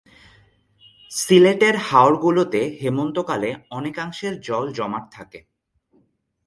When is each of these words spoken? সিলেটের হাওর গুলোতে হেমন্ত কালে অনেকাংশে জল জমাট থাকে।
সিলেটের 1.11 1.75
হাওর 1.77 2.13
গুলোতে 2.17 2.61
হেমন্ত 2.81 3.17
কালে 3.19 3.49
অনেকাংশে 3.69 4.27
জল 4.41 4.65
জমাট 4.73 5.03
থাকে। 5.11 5.39